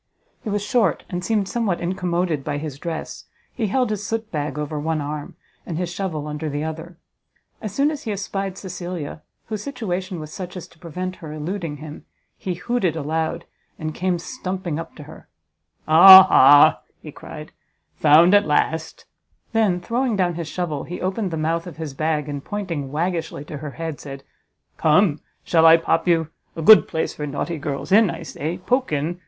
[0.43, 4.57] He was short, and seemed somewhat incommoded by his dress; he held his soot bag
[4.57, 6.97] over one arm, and his shovel under the other.
[7.61, 11.77] As soon as he espied Cecilia, whose situation was such as to prevent her eluding
[11.77, 13.45] him, he hooted aloud,
[13.77, 15.27] and came stumping up to her;
[15.87, 17.51] "Ah ha," he cried,
[17.97, 19.05] "found at last;"
[19.53, 23.45] then, throwing down his shovel, he opened the mouth of his bag, and pointing waggishly
[23.45, 24.23] to her head, said,
[24.77, 26.29] "Come, shall I pop you?
[26.55, 29.19] a good place for naughty girls; in, I say, poke in!